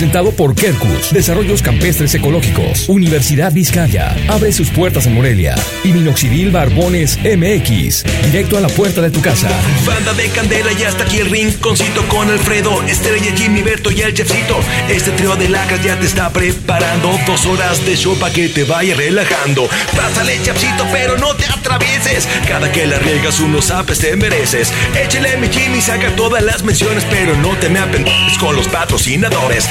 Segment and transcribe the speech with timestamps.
[0.00, 5.54] Presentado por Kerkus, Desarrollos Campestres Ecológicos, Universidad Vizcaya, abre sus puertas en Morelia
[5.84, 9.50] y Minoxidil Barbones MX, directo a la puerta de tu casa.
[9.84, 14.14] Banda de Candela y hasta aquí el rinconcito con Alfredo, Estrella, Jimmy, Berto y el
[14.14, 14.58] chefcito.
[14.88, 18.64] Este trío de lacas ya te está preparando dos horas de show para que te
[18.64, 19.68] vaya relajando.
[19.94, 22.26] Pásale, chefcito, pero no te atravieses.
[22.48, 24.72] Cada que la riegas unos apes te mereces.
[24.94, 29.68] Échale mi Jimmy, saca todas las menciones, pero no te me apendes con los patrocinadores.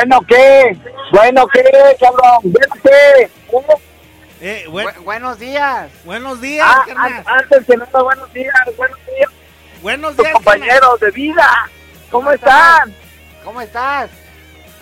[0.00, 0.76] Bueno, ¿qué?
[1.12, 1.62] Bueno, ¿qué,
[2.00, 2.40] cabrón?
[2.44, 3.30] Vete.
[4.40, 5.90] Eh, Bu- buenos días.
[6.04, 7.22] Buenos días, Ah, carnal.
[7.26, 9.30] antes que nada, buenos días, buenos días,
[9.82, 11.46] Buenos tus días, compañeros de vida.
[12.10, 12.94] ¿Cómo están?
[13.44, 14.08] ¿Cómo estás?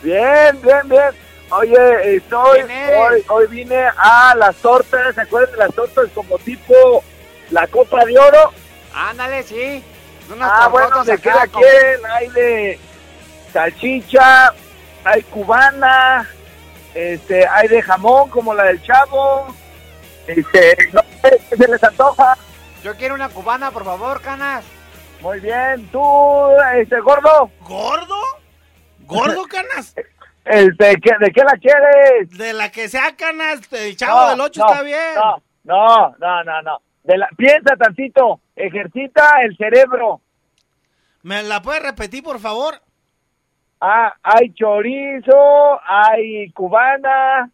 [0.02, 1.10] Bien, bien, bien.
[1.50, 7.02] Oye, estoy, hoy, hoy vine a las tortas, ¿se acuerdan de las tortas como tipo
[7.50, 8.52] la Copa de Oro?
[8.94, 9.82] Ándale, sí.
[10.32, 12.00] Unas Ah, bueno, tortotas ¿de qué la con- quieren?
[12.06, 12.78] Hay de
[13.52, 14.52] salchicha,
[15.08, 16.28] hay cubana,
[16.94, 19.54] este, hay de jamón como la del chavo,
[20.26, 22.36] este, no sé, ¿qué se les antoja?
[22.82, 24.64] Yo quiero una cubana, por favor, canas.
[25.20, 26.00] Muy bien, tú,
[26.76, 28.14] este, gordo, ¿Gordo?
[29.00, 29.94] ¿Gordo, canas?
[30.44, 32.30] este, ¿qué- ¿de qué la quieres?
[32.38, 35.14] De la que sea canas, el chavo No, del 8 no, está bien.
[35.14, 36.82] No, no, no, no, no.
[37.04, 40.20] De la, piensa tantito, ejercita el cerebro.
[41.22, 42.80] ¿Me la puedes repetir, por favor?
[43.80, 47.50] Ah, hay chorizo, hay cubana,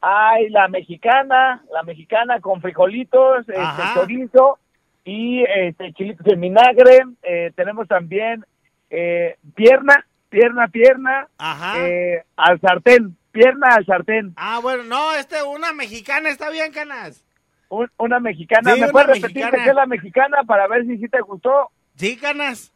[0.00, 3.62] hay la mexicana, la mexicana con frijolitos, este,
[3.94, 4.58] chorizo
[5.04, 6.98] y este chilitos en vinagre.
[7.22, 8.44] Eh, tenemos también
[8.88, 11.74] eh, pierna, pierna, pierna, Ajá.
[11.78, 14.32] eh, al sartén, pierna al sartén.
[14.36, 17.22] Ah, bueno, no, este, una mexicana está bien, canas.
[17.68, 18.72] Un- una mexicana.
[18.72, 19.64] Sí, ¿Me una puedes repetir mexicana.
[19.64, 21.70] qué es la mexicana para ver si sí te gustó?
[21.96, 22.72] Sí, canas.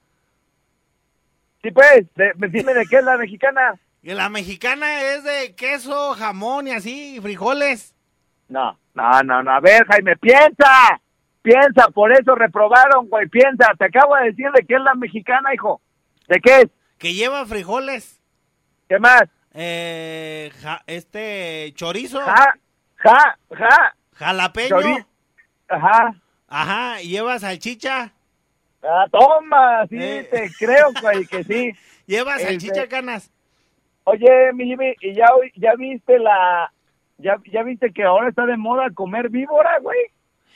[1.63, 3.75] Sí, pues, de- dime de qué es la mexicana.
[4.03, 7.95] Y la mexicana es de queso, jamón y así, frijoles.
[8.49, 9.51] No, no, no, no.
[9.53, 11.01] A ver, Jaime, piensa.
[11.43, 13.27] Piensa, por eso reprobaron, güey.
[13.29, 15.81] Piensa, te acabo de decir de qué es la mexicana, hijo.
[16.29, 16.67] ¿De qué es?
[16.99, 18.21] Que lleva frijoles.
[18.89, 19.23] ¿Qué más?
[19.53, 22.21] Eh, ja- este, chorizo.
[22.21, 22.55] Ja,
[22.97, 23.95] ja, ja.
[24.15, 24.77] Jalapeño.
[24.77, 25.07] Chori-
[25.69, 26.15] Ajá.
[26.49, 28.13] Ajá, y lleva salchicha.
[28.83, 30.29] Ah, toma, sí, Eh.
[30.31, 31.73] te creo, güey, que sí.
[32.07, 33.31] Lleva Este- salchicha, canas.
[34.05, 36.73] Oye, mi Jimmy, ¿y ya, ya viste la...
[37.19, 39.99] Ya, ya viste que ahora está de moda comer víbora, güey?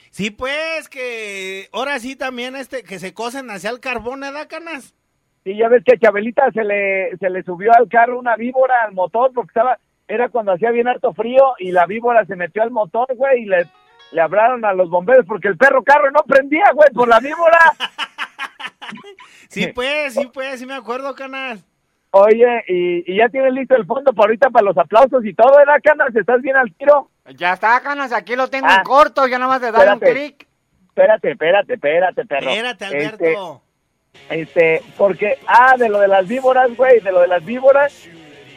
[0.09, 4.95] Sí, pues, que ahora sí también, este, que se cocen hacia el carbón, ¿verdad, canas?
[5.43, 8.73] Sí, ya ves que a Chabelita se le, se le subió al carro una víbora
[8.83, 9.77] al motor porque estaba,
[10.07, 13.45] era cuando hacía bien harto frío y la víbora se metió al motor, güey, y
[13.45, 13.67] le,
[14.11, 17.59] le hablaron a los bomberos porque el perro carro no prendía, güey, por la víbora.
[19.49, 21.63] Sí, pues, sí, pues, sí me acuerdo, canas.
[22.11, 25.57] Oye, y, y ya tienes listo el fondo para ahorita para los aplausos y todo,
[25.57, 26.15] ¿verdad, Canas?
[26.15, 27.09] ¿Estás bien al tiro?
[27.35, 28.75] Ya está, canas, aquí lo tengo Ah.
[28.77, 30.47] en corto, ya nada más de darle un clic.
[30.87, 32.49] Espérate, espérate, espérate, perro.
[32.49, 33.61] Espérate, Este, Alberto.
[34.29, 38.07] Este, porque, ah, de lo de las víboras, güey, de lo de las víboras,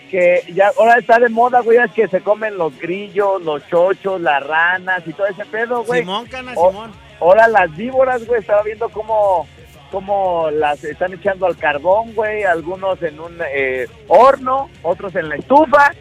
[0.08, 4.20] que ya ahora está de moda, güey, es que se comen los grillos, los chochos,
[4.20, 6.00] las ranas y todo ese pedo, güey.
[6.02, 6.92] Simón, canas, Simón.
[7.20, 9.48] Ahora las víboras, güey, estaba viendo cómo,
[9.90, 15.36] cómo las están echando al carbón, güey, algunos en un eh, horno, otros en la
[15.36, 15.92] estufa.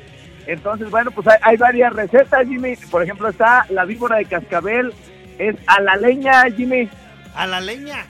[0.45, 2.75] Entonces, bueno, pues hay, hay varias recetas, Jimmy.
[2.89, 4.93] Por ejemplo, está la víbora de cascabel,
[5.37, 6.89] es a la leña, Jimmy.
[7.35, 8.05] A la leña.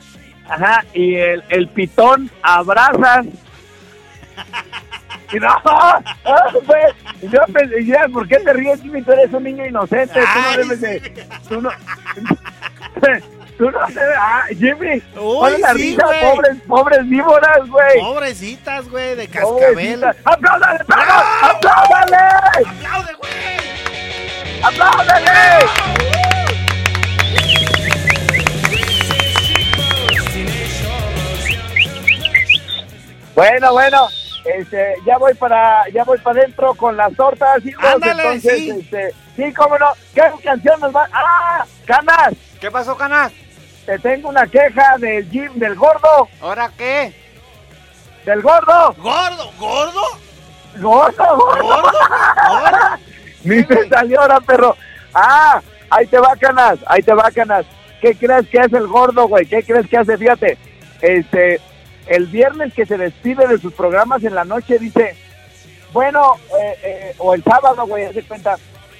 [0.47, 3.25] Ajá, y el, el pitón a brasas.
[5.33, 5.50] Y no,
[6.65, 6.95] pues,
[7.30, 9.01] yo pensé, ya, ¿por qué te ríes, Jimmy?
[9.01, 11.27] Tú eres un niño inocente, tú no debes de...
[11.50, 11.69] Tú no,
[13.57, 14.18] tú no debes...
[14.19, 18.00] Ah, Jimmy, Uy, sí, risa, pobres, pobres víboras, güey.
[18.00, 20.04] Pobrecitas, güey, de cascabel.
[20.24, 21.13] ¡Apláudale, perro!
[21.42, 22.18] ¡Apláudale!
[22.65, 24.63] ¡Aplaude, güey!
[24.63, 25.65] ¡Apláudale!
[33.36, 34.07] Bueno, bueno,
[34.45, 37.86] este, ya voy para, ya voy para adentro con las tortas, hijos.
[37.86, 38.69] Ándale, entonces, sí.
[38.71, 39.92] este, sí, cómo no.
[40.15, 41.07] ¿Qué canción nos va?
[41.12, 41.63] ¡Ah!
[41.86, 42.33] ¡Canas!
[42.59, 43.31] ¿Qué pasó, canas?
[43.87, 47.13] Te tengo una queja del Jim, del gordo, ¿Ahora qué?
[48.25, 49.51] del gordo, ¿Gordo?
[49.57, 50.01] ¿Gordo?
[50.77, 51.63] gordo, gordo.
[51.63, 51.89] ¿Gordo?
[52.49, 52.97] ¿Gordo?
[53.45, 54.75] Ni te salió ahora, perro.
[55.13, 57.65] Ah, ahí te va, canas, ahí te va, canas.
[58.01, 59.45] ¿Qué crees que hace el gordo, güey?
[59.45, 60.17] ¿Qué crees que hace?
[60.17, 60.57] Fíjate,
[61.01, 61.61] este,
[62.07, 65.15] el viernes que se despide de sus programas en la noche dice,
[65.94, 68.57] bueno, eh, eh, o el sábado, güey, hace cuenta.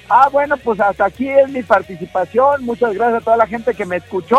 [0.08, 2.64] Ah, bueno, pues hasta aquí es mi participación.
[2.64, 4.38] Muchas gracias a toda la gente que me escuchó.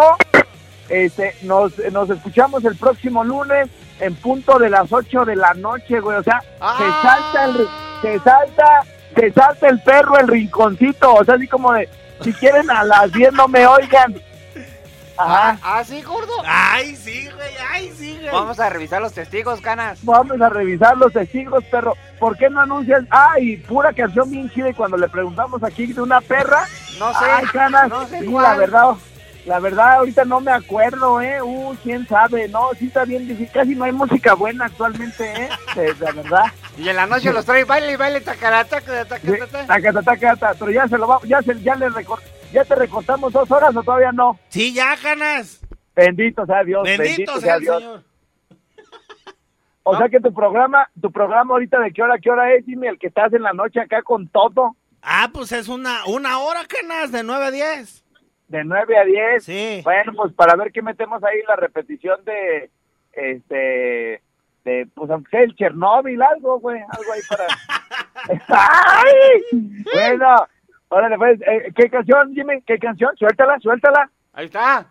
[0.89, 5.99] Este, nos, nos escuchamos el próximo lunes en punto de las 8 de la noche,
[5.99, 6.17] güey.
[6.17, 6.75] O sea, Ah.
[6.77, 7.67] se salta el,
[8.01, 8.81] se salta,
[9.15, 11.13] se salta el perro el rinconcito.
[11.13, 11.87] O sea, así como de,
[12.21, 14.15] si quieren a las 10 no me oigan.
[15.19, 15.57] Ajá.
[15.61, 16.31] ¿Ah, sí, gordo?
[16.45, 18.31] Ay, sí, güey, ay, sí, güey.
[18.31, 19.99] Vamos a revisar los testigos, canas.
[20.03, 21.95] Vamos a revisar los testigos, perro.
[22.19, 23.03] ¿Por qué no anuncias?
[23.09, 24.69] Ay, pura canción bien chida.
[24.69, 26.65] Y cuando le preguntamos aquí de una perra,
[26.99, 27.25] No sé.
[27.31, 28.43] Ay, canas, no sé sí, cuál.
[28.43, 28.89] la verdad,
[29.45, 31.41] la verdad ahorita no me acuerdo, ¿eh?
[31.41, 35.49] Uh, quién sabe, no, sí está bien difícil, casi no hay música buena actualmente, ¿eh?
[35.99, 36.45] La verdad.
[36.77, 39.67] Y en la noche los trae baile y baile, tacarata, taca, Sí, taca, taca.
[39.67, 41.89] taca, taca, taca, pero ya se lo va, ya se, ya le
[42.51, 44.39] ya te recortamos dos horas o todavía no.
[44.49, 45.61] Sí, ya, canas.
[45.95, 47.77] Bendito sea Dios, Bendito, sea el Dios.
[47.79, 48.03] Señor.
[49.83, 52.87] O sea que tu programa, tu programa ahorita de qué hora, qué hora es, Jimmy,
[52.87, 56.61] el que estás en la noche acá con todo, Ah, pues es una, una hora,
[56.67, 58.03] canas, de 9 a 10.
[58.49, 59.43] de 9 a 10.
[59.43, 59.81] Sí.
[59.83, 62.69] Bueno, pues para ver qué metemos ahí la repetición de,
[63.13, 64.21] este,
[64.65, 67.47] de, pues aunque sea el Chernóbil, algo, güey, algo ahí para...
[68.49, 69.83] ¡Ay!
[69.93, 70.47] Bueno,
[70.89, 72.61] órale, pues, eh, ¿qué canción, Jimmy?
[72.65, 73.15] ¿Qué canción?
[73.17, 74.09] Suéltala, suéltala.
[74.33, 74.85] Ahí está.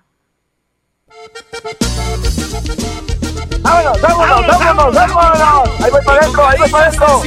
[3.62, 5.80] ¡Vámonos, vámonos, vámonos, vámonos!
[5.82, 7.22] Ahí voy para adentro, ahí voy para adentro.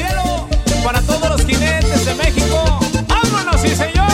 [0.83, 2.79] para todos los jinetes de México.
[3.07, 4.07] ¡Vámonos, sí, señor!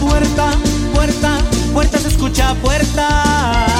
[0.00, 0.50] Puerta,
[0.94, 1.38] puerta,
[1.72, 3.73] puerta se escucha puerta.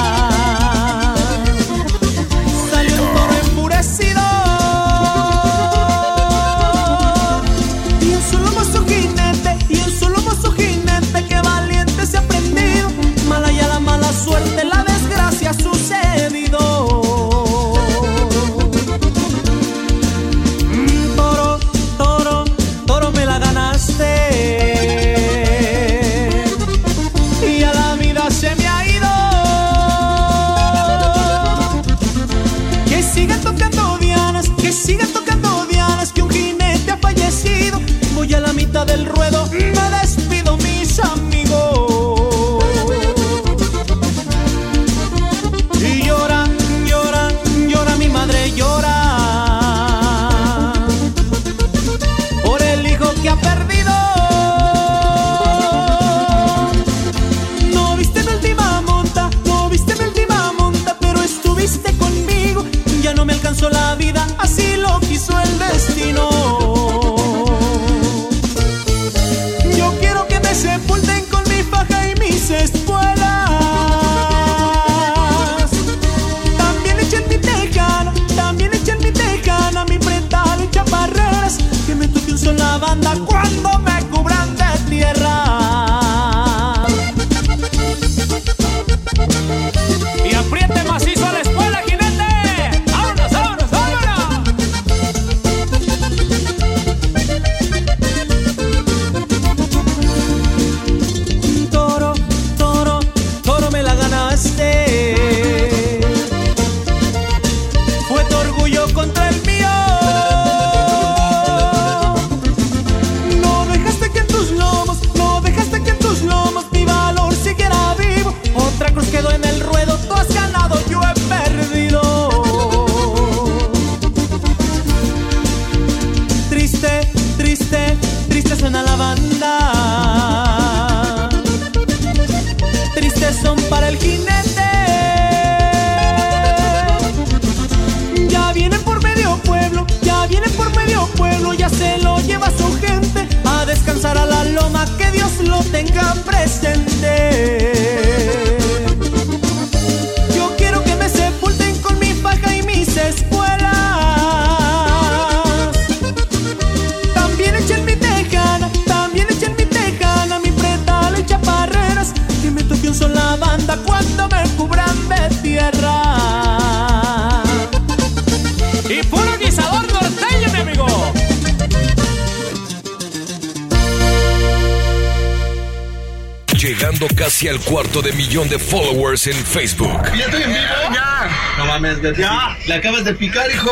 [176.65, 180.01] Llegando casi al cuarto de millón de followers en Facebook.
[180.17, 180.59] ¿Ya estoy en vivo?
[180.91, 181.29] ¡Ya!
[181.59, 182.57] No mames, ya.
[182.65, 183.71] Le acabas de picar, hijo.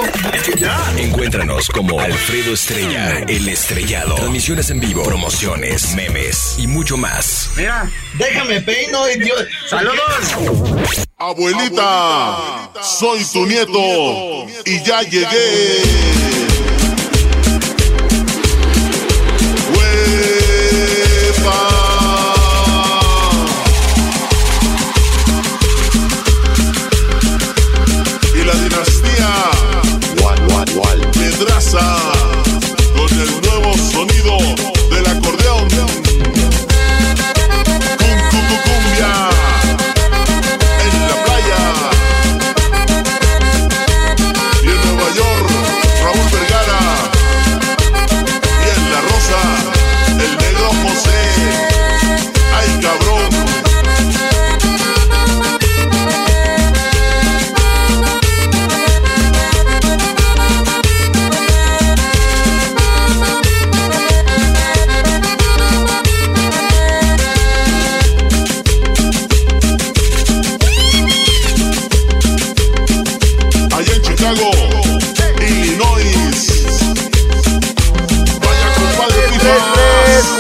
[0.59, 0.79] ¡Ya!
[0.97, 4.13] Encuéntranos como Alfredo Estrella, el estrellado.
[4.13, 7.49] Transmisiones en vivo, promociones, memes y mucho más.
[7.57, 9.43] Mira, déjame peino, idiota.
[9.67, 11.07] ¡Saludos!
[11.17, 16.32] Abuelita, soy tu nieto y ya llegué.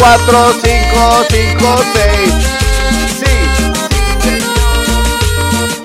[0.03, 2.33] 4, 5, 5, 6.
[3.19, 3.33] Sí.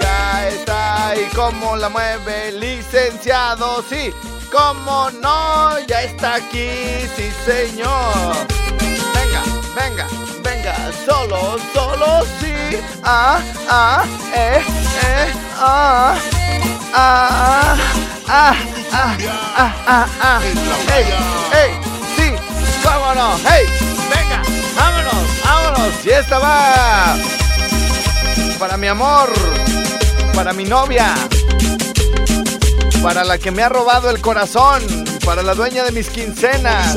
[0.00, 3.80] Ya está ahí como la mueve licenciado.
[3.88, 4.12] Sí,
[4.50, 6.68] como no, ya está aquí.
[7.14, 8.34] Sí, señor.
[9.14, 9.42] Venga,
[9.76, 10.08] venga,
[10.42, 10.74] venga.
[11.06, 12.76] Solo, solo, sí.
[13.04, 14.60] Ah, ah, eh,
[15.04, 16.16] eh, ah.
[16.92, 17.76] Ah,
[18.26, 18.56] ah,
[18.92, 19.16] ah,
[19.56, 20.40] ah, ah, ah.
[20.88, 21.04] Hey,
[21.52, 21.70] hey,
[22.16, 22.34] sí,
[22.82, 23.77] vámonos, hey,
[25.88, 26.06] vámonos.
[26.06, 27.16] Y esta va
[28.58, 29.30] para mi amor,
[30.34, 31.14] para mi novia,
[33.02, 34.82] para la que me ha robado el corazón,
[35.24, 36.96] para la dueña de mis quincenas,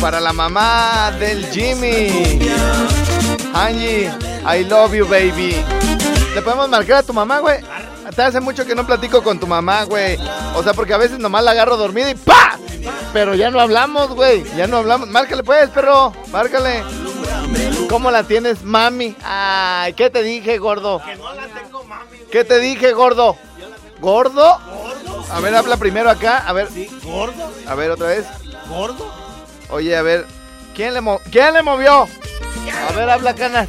[0.00, 2.40] para la mamá del Jimmy.
[3.54, 4.10] Angie,
[4.46, 5.56] I love you, baby.
[6.34, 7.58] ¿Le podemos marcar a tu mamá, güey?
[8.14, 10.18] Te hace mucho que no platico con tu mamá, güey.
[10.54, 12.58] O sea, porque a veces nomás la agarro dormida y ¡pa!
[13.12, 14.44] Pero ya no hablamos, güey.
[14.56, 15.08] Ya no hablamos.
[15.08, 16.12] Márcale pues, perro.
[16.30, 16.84] Márcale.
[17.88, 19.16] ¿Cómo la tienes, mami?
[19.24, 21.00] Ay, ¿qué te dije, gordo?
[21.04, 22.18] Que no la tengo, mami.
[22.30, 23.36] ¿Qué te dije, gordo?
[24.00, 24.58] ¿Gordo?
[25.30, 26.38] A ver, habla primero acá.
[26.46, 26.68] A ver.
[27.02, 27.50] ¿Gordo?
[27.66, 28.26] A ver, otra vez.
[28.68, 29.12] ¿Gordo?
[29.70, 30.26] Oye, a ver.
[30.74, 32.02] ¿Quién le, mo- ¿Quién le movió?
[32.88, 33.68] A ver, habla, canas.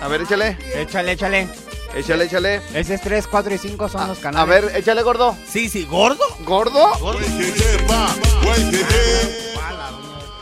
[0.00, 0.56] A ver, échale.
[0.74, 1.48] Échale, échale.
[1.94, 2.62] Échale, échale.
[2.74, 4.48] Ese es 3, 4 y 5 son los A canales.
[4.48, 5.36] ver, échale, gordo.
[5.48, 6.24] Sí, sí, ¿gordo?
[6.40, 6.90] ¿Gordo?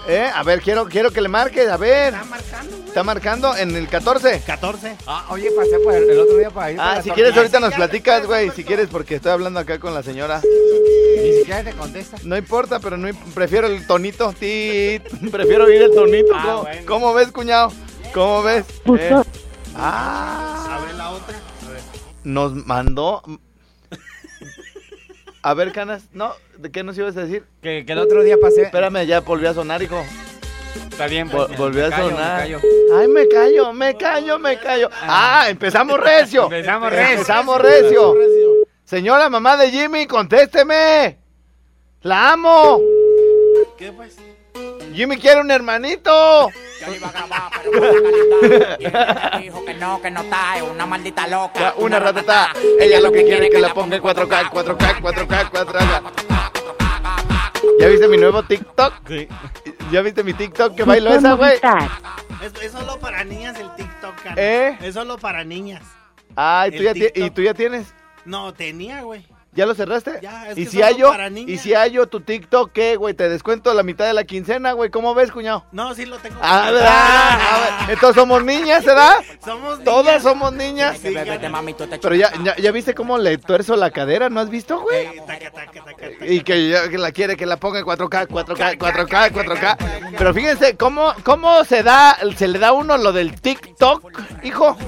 [0.08, 2.12] Eh, a ver, quiero, quiero que le marques, a ver.
[2.14, 4.42] Está marcando, Está marcando en el 14.
[4.44, 4.96] 14.
[5.06, 6.78] Ah, oye, pasé por el, el otro día para ir.
[6.80, 10.02] Ah, si quieres ahorita nos platicas, güey, si quieres porque estoy hablando acá con la
[10.02, 10.40] señora.
[11.22, 12.16] Ni siquiera te contesta.
[12.24, 15.02] No importa, pero no prefiero el tonito, tit.
[15.30, 16.32] Prefiero oír el tonito.
[16.34, 16.82] Ah, ¿Cómo, bueno.
[16.86, 17.72] cómo ves, cuñado?
[18.12, 18.64] ¿Cómo ves?
[18.98, 19.14] Eh,
[19.74, 21.34] Ah, A ver la otra.
[22.24, 23.22] nos mandó
[25.42, 27.44] A ver, Canas, no, ¿de qué nos ibas a decir?
[27.62, 28.62] Que, que el otro día pasé.
[28.62, 30.04] Espérame, ya volvió a sonar, hijo.
[30.90, 32.38] Está bien, Vol- pues, volvió me a callo, me sonar.
[32.38, 32.60] callo.
[32.96, 34.90] Ay, me callo, me callo, me callo.
[35.02, 36.44] Ah, empezamos recio.
[36.44, 37.12] Empezamos recio.
[37.12, 38.14] Empezamos recio.
[38.84, 41.18] Señora mamá de Jimmy, contésteme.
[42.02, 42.80] La amo.
[43.76, 44.16] ¿Qué pues?
[44.94, 46.48] Jimmy quiere un hermanito.
[49.40, 51.60] Dijo que no, que no está, es una maldita loca.
[51.60, 52.52] Ya, Una ratata.
[52.80, 56.02] Ella lo que quiere es que la ponga en 4K, 4K, 4K, 4K.
[57.78, 58.94] ¿Ya viste mi nuevo TikTok?
[59.08, 59.28] Sí.
[59.90, 61.58] ¿Ya viste mi TikTok que bailo esa, güey?
[62.42, 64.34] Es, es solo para niñas el TikTok, cara.
[64.36, 64.78] ¿Eh?
[64.82, 65.82] Es solo para niñas.
[66.34, 67.94] Ay, ¿tú El ya ¿y tú ya tienes?
[68.24, 69.26] No, tenía, güey.
[69.54, 70.18] ¿Ya lo cerraste?
[70.22, 71.10] Ya, es ¿Y que si hallo?
[71.10, 71.50] para niñas.
[71.50, 73.12] ¿Y si hallo tu TikTok qué, güey?
[73.12, 74.88] Te descuento la mitad de la quincena, güey.
[74.88, 75.66] ¿Cómo ves, cuñado?
[75.72, 76.38] No, sí lo tengo.
[76.40, 76.88] Ah, ¿verdad?
[76.88, 79.16] A ver, entonces somos niñas, ¿verdad?
[79.44, 79.84] Somos niñas.
[79.84, 80.98] Todas somos niñas.
[81.00, 84.30] Que bebete, mami, tú te Pero ya, ya, ya viste cómo le tuerzo la cadera,
[84.30, 85.04] ¿no has visto, güey?
[85.04, 86.06] Eh, taca, taca, taca.
[86.26, 89.76] Y que, ya- que la quiere que la ponga en 4K, 4K, 4K, 4K.
[90.16, 94.78] Pero fíjense cómo, cómo se da, se le da uno lo del TikTok, hijo.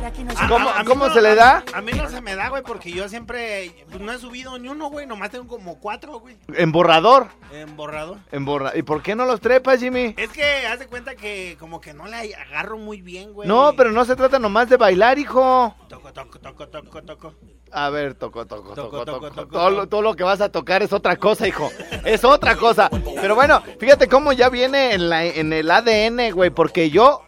[0.48, 1.62] ¿Cómo, A- a mí cómo no- se le da?
[1.74, 4.69] A mí no se me da, güey, porque yo siempre pues, no he subido ni
[4.69, 5.07] uno, güey.
[5.07, 6.37] Nomás tengo como cuatro, güey.
[6.55, 7.29] En borrador.
[7.53, 8.19] En borrado.
[8.33, 8.73] En borra.
[8.75, 10.14] ¿Y por qué no los trepas, Jimmy?
[10.17, 13.49] Es que haz de cuenta que como que no le agarro muy bien, güey.
[13.49, 15.75] No, pero no se trata nomás de bailar, hijo.
[15.88, 17.35] Toco, toco, toco, toco, toco.
[17.73, 20.93] A ver, toco, toco, Toco, toco, toco, Todo, todo lo que vas a tocar es
[20.93, 21.71] otra cosa, hijo.
[22.05, 22.88] Es otra cosa.
[23.21, 26.51] Pero bueno, fíjate cómo ya viene en, la, en el ADN, güey.
[26.51, 27.23] Porque yo,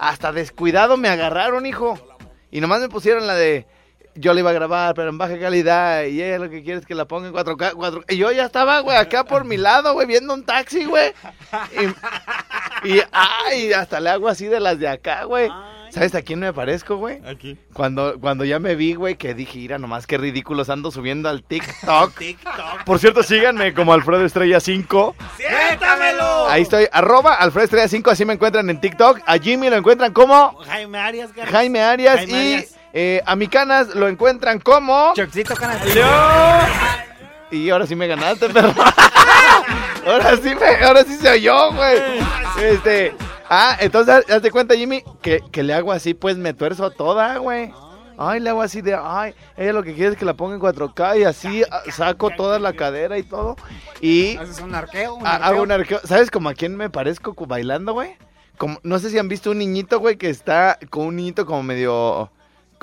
[0.00, 1.98] hasta descuidado, me agarraron, hijo.
[2.50, 3.66] Y nomás me pusieron la de.
[4.14, 6.04] Yo la iba a grabar, pero en baja calidad.
[6.04, 7.72] Y ella lo que quiere es que la ponga en 4K.
[7.72, 8.04] 4K.
[8.08, 11.12] Y yo ya estaba, güey, acá por mi lado, güey, viendo un taxi, güey.
[12.84, 15.50] Y, y, ay, hasta le hago así de las de acá, güey.
[15.92, 17.20] ¿Sabes a quién me parezco, güey?
[17.26, 17.58] Aquí.
[17.74, 21.42] Cuando, cuando ya me vi, güey, que dije, mira, nomás qué ridículos ando subiendo al
[21.42, 22.14] TikTok.
[22.18, 22.84] TikTok.
[22.86, 25.14] Por cierto, síganme como Alfredo Estrella 5.
[25.36, 26.48] ¡Siéntamelo!
[26.48, 29.20] Ahí estoy, arroba Alfredo Estrella 5, así me encuentran en TikTok.
[29.26, 31.30] A Jimmy lo encuentran como Jaime Arias.
[31.50, 32.16] Jaime Arias.
[32.16, 32.81] Jaime y Arias.
[32.92, 35.12] Eh, a mi canas lo encuentran como...
[35.14, 35.78] Choxito, canal.
[37.50, 38.72] Y ahora sí me ganaste, perro.
[40.06, 41.98] ahora sí me, ahora sí se oyó, güey.
[42.60, 43.14] Este,
[43.48, 47.36] ah, entonces haz de cuenta, Jimmy, que, que le hago así, pues me tuerzo toda,
[47.38, 47.72] güey.
[48.18, 50.60] Ay, le hago así de, ay, ella lo que quiere es que la ponga en
[50.60, 53.56] 4K y así ah, saco toda la cadera y todo.
[54.00, 55.46] Y Haces un arqueo, un arqueo.
[55.46, 56.00] hago un arqueo.
[56.04, 58.16] ¿Sabes como a quién me parezco bailando, güey?
[58.58, 61.62] Como, no sé si han visto un niñito, güey, que está con un niñito como
[61.62, 62.30] medio,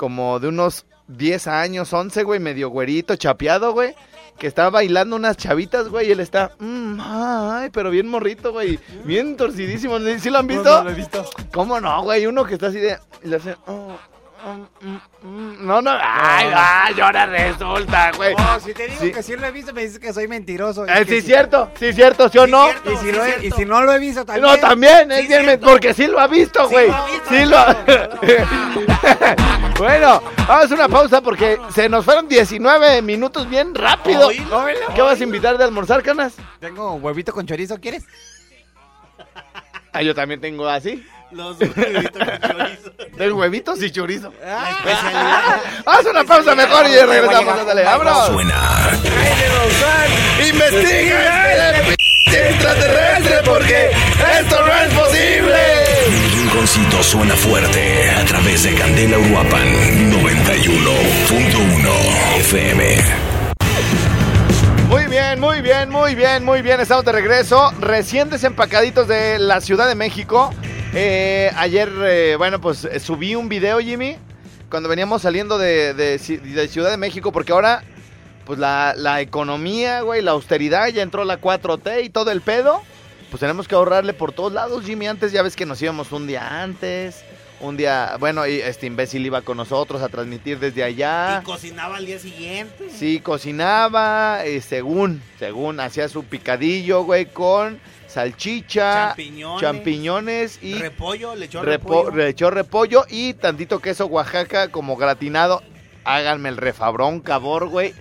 [0.00, 3.94] como de unos 10 años, 11, güey, medio güerito, chapeado, güey.
[4.38, 8.78] Que está bailando unas chavitas, güey, y él está, mm, ay, pero bien morrito, güey,
[9.04, 9.98] bien torcidísimo.
[10.18, 10.64] ¿Sí lo han visto?
[10.64, 11.22] No, no lo he visto.
[11.52, 12.24] ¿Cómo no, güey?
[12.24, 13.98] Uno que está así de, y le hace, oh,
[15.22, 15.90] No, no.
[15.90, 18.34] Ay, ay, ahora resulta, güey.
[18.34, 19.12] No, si te digo Sí.
[19.12, 20.86] que sí lo he visto, me dices que soy mentiroso.
[20.86, 22.68] Eh, Es que sí, cierto, sí, cierto, ¿sí o no?
[22.70, 24.46] Y si, lo he- y si no lo he visto también.
[24.46, 25.66] No, también, es Sí, bien, cierto.
[25.66, 26.88] porque sí lo ha visto, Sí güey.
[26.88, 27.28] lo ha visto.
[27.28, 27.56] Sí lo
[29.78, 34.28] bueno, vamos a una pausa porque se nos fueron 19 minutos bien rápido.
[34.28, 36.34] Oílo, oílo, ¿Qué vas a invitar de almorzar, canas?
[36.60, 38.04] Tengo huevito con chorizo, ¿quieres?
[39.92, 41.04] Ah, yo también tengo así.
[41.32, 42.92] Los huevitos con chorizo.
[43.20, 44.32] Tengo huevitos y chorizo.
[45.84, 47.58] Haz una pausa mejor y regresamos.
[47.60, 48.26] Ándale, vámonos.
[48.28, 48.90] Suena.
[50.48, 53.90] Investiga este p- extraterrestre porque
[54.40, 55.54] esto no es posible.
[56.06, 59.68] El rinconcito suena fuerte a través de Candela Uruapan
[60.10, 61.90] 91.1
[62.38, 62.96] FM.
[64.88, 66.80] Muy bien, muy bien, muy bien, muy bien.
[66.80, 67.70] Estamos de regreso.
[67.80, 70.54] Recién desempacaditos de la Ciudad de México.
[70.92, 74.16] Eh, ayer, eh, bueno, pues eh, subí un video, Jimmy,
[74.68, 77.84] cuando veníamos saliendo de, de Ci- de Ciudad de México, porque ahora,
[78.44, 82.82] pues la, la economía, güey, la austeridad, ya entró la 4T y todo el pedo.
[83.30, 85.06] Pues tenemos que ahorrarle por todos lados, Jimmy.
[85.06, 87.22] Antes ya ves que nos íbamos un día antes.
[87.60, 91.40] Un día, bueno, y este imbécil iba con nosotros a transmitir desde allá.
[91.42, 92.88] Y cocinaba al día siguiente.
[92.90, 97.78] Sí, cocinaba, eh, según, según, hacía su picadillo, güey, con
[98.10, 99.60] salchicha, Champiñones.
[99.60, 102.10] champiñones y Repollo, le echó repo- repollo.
[102.16, 105.62] le echó repollo y tantito queso Oaxaca como gratinado.
[106.04, 107.94] Háganme el refabrón, cabor, güey.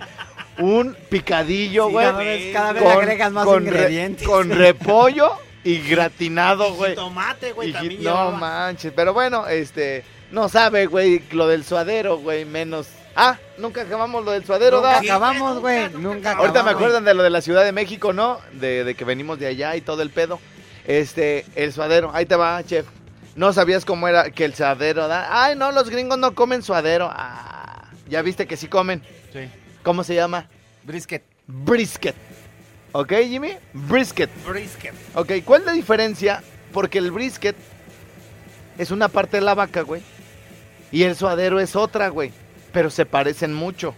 [0.57, 2.05] Un picadillo, Sí, güey.
[2.05, 4.27] cada vez- cada vez le agregan más con re- ingredientes.
[4.27, 5.31] con repollo
[5.63, 6.95] y gratinado, güey.
[6.95, 8.31] Tomate, güey, también No llevaba.
[8.37, 12.87] manches, pero bueno, este, no sabe, güey, lo del suadero, güey, menos.
[13.15, 14.99] Ah, nunca acabamos lo del suadero, Nunca ¿da?
[14.99, 15.89] acabamos, güey.
[15.89, 16.39] Nunca acabamos.
[16.47, 18.39] Ahorita me acuerdan de lo de la Ciudad de México, ¿no?
[18.53, 20.39] De, de que venimos de allá y todo el pedo.
[20.85, 22.85] Este, el suadero, ahí te va, chef.
[23.35, 25.43] No sabías cómo era que el suadero da.
[25.43, 27.09] Ay, no, los gringos no comen suadero.
[27.11, 29.01] Ah, ya viste que sí comen.
[29.33, 29.49] Sí.
[29.83, 30.47] ¿Cómo se llama?
[30.83, 31.23] Brisket.
[31.47, 32.15] Brisket.
[32.91, 33.55] ¿Ok, Jimmy?
[33.73, 34.29] Brisket.
[34.47, 34.93] Brisket.
[35.13, 36.41] Ok, ¿cuál es la diferencia?
[36.73, 37.55] Porque el brisket
[38.77, 40.01] es una parte de la vaca, güey.
[40.91, 42.31] Y el suadero es otra, güey.
[42.71, 43.95] Pero se parecen mucho.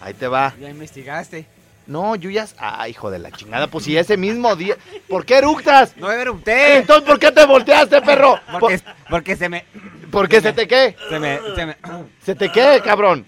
[0.00, 0.54] Ahí te va.
[0.60, 1.46] Ya investigaste.
[1.86, 2.54] No, Yuyas.
[2.58, 3.66] Ah, hijo de la chingada.
[3.66, 4.76] Pues si ese mismo día.
[5.08, 5.96] ¿Por qué eructas?
[5.96, 6.76] No erupté.
[6.76, 8.38] Entonces, ¿por qué te volteaste, perro?
[8.60, 9.64] Porque, porque se me.
[10.10, 10.96] ¿Por qué se te qué?
[11.08, 11.40] Se me.
[11.56, 11.76] Se me.
[12.24, 13.26] ¿Se te qué, cabrón?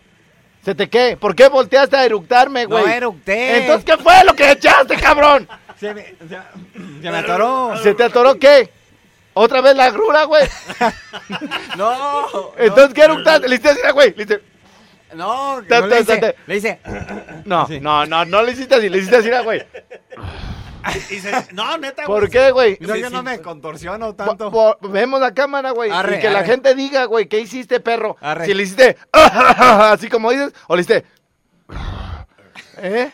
[0.64, 1.16] ¿Se te qué?
[1.20, 2.84] ¿Por qué volteaste a eructarme, güey?
[2.84, 3.62] No eructé.
[3.62, 5.48] Entonces, ¿qué fue lo que echaste, cabrón?
[5.80, 6.04] Se me.
[6.04, 6.38] Se,
[7.02, 7.76] se me atoró.
[7.82, 8.70] ¿Se te atoró qué?
[9.34, 10.46] ¿Otra vez la grura, güey?
[11.76, 12.52] No.
[12.58, 13.48] Entonces, ¿qué eructaste?
[13.48, 14.14] Le hiciste así, güey.
[14.14, 14.51] Le hiciste...
[15.14, 16.16] No, Ta- no le ta- hice.
[16.18, 16.80] ta- Le hice.
[17.44, 19.62] No, no, no, no le hiciste así, le hiciste así, güey.
[21.10, 22.20] Y se- no, neta, güey.
[22.20, 22.76] ¿Por qué, güey?
[22.80, 24.78] No, yo no me contorsiono tanto.
[24.82, 25.90] Vemos la cámara, güey.
[25.90, 28.16] Arre, Y que la gente diga, güey, ¿qué hiciste, perro?
[28.20, 28.46] Arre.
[28.46, 31.04] Si le hiciste así como dices, o le hiciste.
[32.78, 33.12] ¿Eh?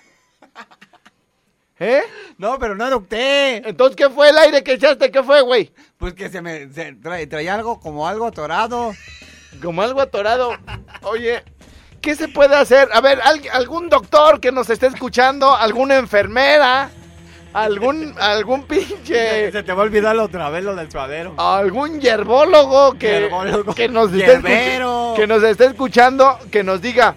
[1.81, 2.03] ¿Eh?
[2.39, 3.69] No, pero no erupté.
[3.69, 5.11] Entonces, ¿qué fue el aire que echaste?
[5.11, 5.73] ¿Qué fue, güey?
[5.97, 6.73] Pues que se me.
[6.73, 8.93] Se trae- traía algo como algo atorado.
[9.63, 10.53] Como algo atorado.
[11.03, 11.43] Oye,
[12.01, 12.89] ¿qué se puede hacer?
[12.93, 16.91] A ver, al- algún doctor que nos esté escuchando, alguna enfermera,
[17.53, 19.51] algún, algún pinche.
[19.53, 21.35] Se te va a olvidar otra vez lo del suadero.
[21.39, 23.75] algún yerbólogo que, Yerbólogo.
[23.75, 25.13] que nos esté escuch- Yerbero.
[25.17, 27.15] que nos esté escuchando, que nos diga.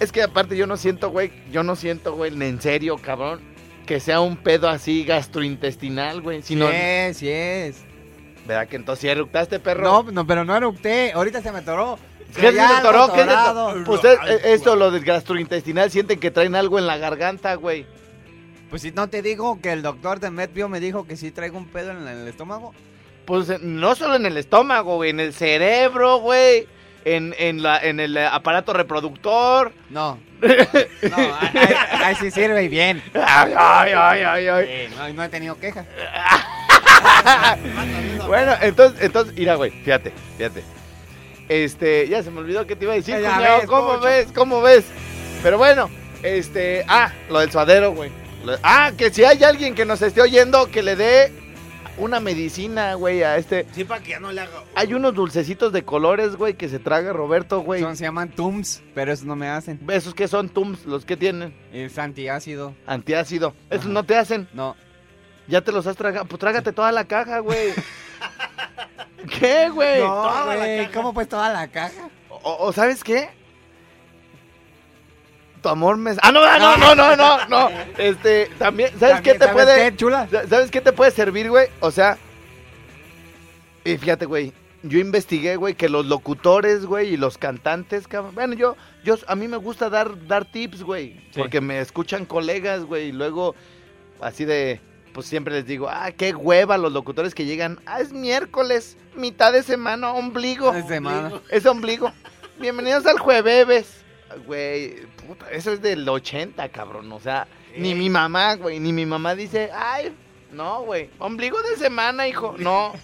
[0.00, 3.40] Es que aparte yo no siento, güey, yo no siento, güey, en serio, cabrón,
[3.86, 7.76] que sea un pedo así gastrointestinal, güey, sino Sí es, sí es.
[8.46, 9.84] ¿Verdad que entonces sí eructaste, perro?
[9.84, 11.12] No, no, pero no erupté.
[11.12, 11.98] Ahorita se me atoró.
[12.34, 13.08] ¿Qué atoró?
[13.12, 13.74] ¿Qué te- atorado.
[13.92, 17.86] Usted, eh, esto, lo del gastrointestinal, sienten que traen algo en la garganta, güey.
[18.70, 21.58] Pues si no te digo que el doctor de Medbio me dijo que sí traigo
[21.58, 22.72] un pedo en el estómago.
[23.26, 26.66] Pues eh, no solo en el estómago, güey, en el cerebro, güey,
[27.04, 29.72] en, en, la, en el eh, aparato reproductor.
[29.90, 30.18] No.
[31.02, 31.16] No,
[32.04, 33.02] ahí, sí sirve y bien.
[33.14, 34.66] Ay, ay, ay, ay, ay.
[34.88, 35.86] Sí, no, no he tenido quejas.
[38.26, 40.62] Bueno, entonces, entonces, mira, güey, fíjate, fíjate.
[41.52, 44.00] Este, ya se me olvidó que te iba a decir, Ya cuñado, ves, ¿cómo Pocho.
[44.00, 44.28] ves?
[44.34, 44.84] ¿Cómo ves?
[45.42, 45.90] Pero bueno,
[46.22, 48.10] este, ah, lo del suadero, güey.
[48.62, 51.30] Ah, que si hay alguien que nos esté oyendo, que le dé
[51.98, 53.66] una medicina, güey, a este.
[53.74, 54.62] Sí, para que ya no le haga.
[54.74, 57.82] Hay unos dulcecitos de colores, güey, que se traga Roberto, güey.
[57.82, 59.78] Son, se llaman Tums, pero esos no me hacen.
[59.90, 62.74] Esos que son Tums, los que tienen Es antiácido.
[62.86, 63.54] antiácido.
[63.68, 63.92] Esos Ajá.
[63.92, 64.48] no te hacen.
[64.54, 64.74] No.
[65.48, 66.24] Ya te los has tragado.
[66.24, 67.74] Pues trágate toda la caja, güey.
[69.28, 70.00] ¿Qué, güey?
[70.00, 70.90] No, toda la güey, caja.
[70.92, 72.08] ¿cómo pues toda la caja?
[72.28, 73.28] O, o ¿sabes qué?
[75.62, 76.12] Tu amor me...
[76.22, 77.70] Ah, no, no, no, no, no, no.
[77.96, 79.90] Este, también, ¿sabes También, qué te ¿sabes puede...
[79.90, 80.28] qué, chula?
[80.48, 81.68] ¿Sabes qué te puede servir, güey?
[81.80, 82.18] O sea...
[83.84, 84.52] Y fíjate, güey.
[84.82, 88.34] yo investigué, güey, que los locutores, güey, y los cantantes, cabrón.
[88.34, 91.12] Bueno, yo, yo, a mí me gusta dar, dar tips, güey.
[91.30, 91.38] Sí.
[91.38, 93.54] Porque me escuchan colegas, güey, y luego,
[94.20, 94.80] así de,
[95.12, 99.52] pues siempre les digo, ah, qué hueva los locutores que llegan, ah, es miércoles, mitad
[99.52, 100.72] de semana, ombligo.
[100.74, 101.40] Es semana.
[101.50, 102.12] Es ombligo.
[102.58, 104.04] Bienvenidos al jueves.
[104.46, 107.12] Güey, puta, eso es del 80, cabrón.
[107.12, 107.46] O sea,
[107.76, 110.14] ni mi mamá, güey, ni mi mamá dice, ay,
[110.50, 112.54] no, güey, ombligo de semana, hijo.
[112.58, 112.92] No.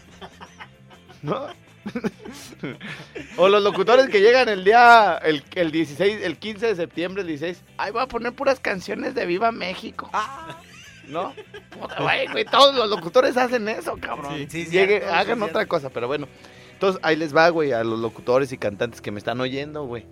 [1.20, 1.48] No.
[3.36, 7.26] o los locutores que llegan el día, el, el 16, el 15 de septiembre, el
[7.26, 10.08] 16, ay, voy a poner puras canciones de Viva México.
[11.08, 11.32] ¿No?
[11.80, 14.34] Puta, güey, güey, todos los locutores hacen eso, cabrón.
[14.36, 15.44] Sí, sí, Llegue- cierto, sí, hagan cierto.
[15.46, 16.28] otra cosa, pero bueno.
[16.74, 20.04] Entonces, ahí les va, güey, a los locutores y cantantes que me están oyendo, güey.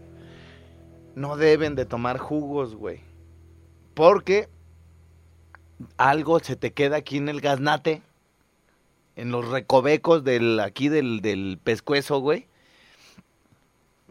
[1.15, 3.01] No deben de tomar jugos, güey.
[3.95, 4.49] Porque
[5.97, 8.03] algo se te queda aquí en el gaznate,
[9.17, 12.47] en los recovecos del, aquí del, del pescuezo, güey.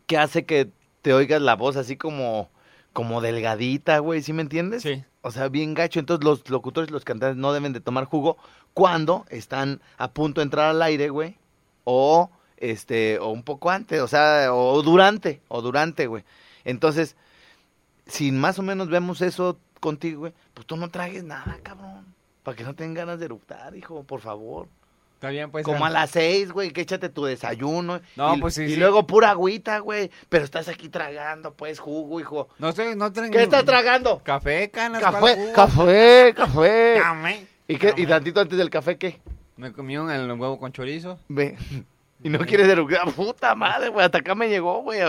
[0.07, 0.69] Que hace que
[1.01, 2.49] te oigas la voz así como,
[2.95, 4.83] como delgadita, güey, ¿sí me entiendes?
[4.83, 5.03] Sí.
[5.21, 5.99] O sea, bien gacho.
[5.99, 8.37] Entonces los locutores y los cantantes no deben de tomar jugo
[8.73, 11.35] cuando están a punto de entrar al aire, güey.
[11.83, 16.23] O este, o un poco antes, o sea, o durante, o durante, güey.
[16.63, 17.17] Entonces,
[18.07, 22.05] si más o menos vemos eso contigo, güey, pues tú no tragues nada, cabrón.
[22.43, 24.69] Para que no tengan ganas de eructar, hijo, por favor.
[25.15, 25.63] Está bien, pues.
[25.65, 28.01] Como ah, a las seis, güey, que échate tu desayuno.
[28.15, 28.75] No, y, pues sí, Y sí.
[28.75, 30.11] luego pura agüita, güey.
[30.29, 32.49] Pero estás aquí tragando, pues, jugo, hijo.
[32.59, 33.31] No estoy, no tengo.
[33.31, 34.21] ¿Qué estás tragando?
[34.23, 35.01] Café, canas.
[35.01, 36.99] Café, café, café.
[36.99, 37.47] Dame.
[37.67, 39.19] ¿Y, qué, ¿Y tantito antes del café qué?
[39.57, 41.17] Me comí un el huevo con chorizo.
[41.29, 41.57] Ve.
[42.23, 43.09] Y no quieres eructar.
[43.13, 44.05] Puta madre, güey.
[44.05, 44.99] Hasta acá me llegó, güey.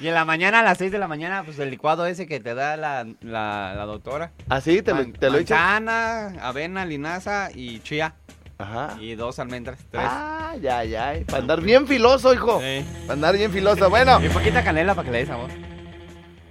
[0.00, 2.38] Y en la mañana, a las 6 de la mañana, pues el licuado ese que
[2.38, 4.30] te da la, la, la doctora.
[4.48, 4.82] ¿Así?
[4.82, 5.38] ¿Te lo, te lo?
[5.38, 8.14] Manzana, avena, linaza y chía.
[8.58, 8.96] Ajá.
[9.00, 10.04] Y dos almendras, tres.
[10.06, 11.14] Ah, ya, ya.
[11.26, 12.60] Para andar bien filoso, hijo.
[12.60, 12.84] Sí.
[13.02, 13.88] Para andar bien filoso.
[13.88, 14.20] Bueno.
[14.22, 15.50] Y poquita canela para que le dé sabor.